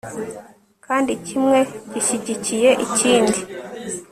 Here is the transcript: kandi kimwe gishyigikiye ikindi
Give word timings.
kandi 0.85 1.11
kimwe 1.25 1.59
gishyigikiye 1.91 2.69
ikindi 2.85 3.39